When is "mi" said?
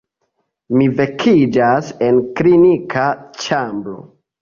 0.77-0.87